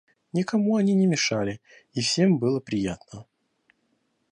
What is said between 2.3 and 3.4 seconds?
было приятно.